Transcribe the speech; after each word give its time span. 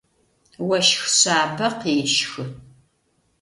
Ощх 0.73 1.03
шъабэ 1.17 1.67
къещхы. 1.79 2.43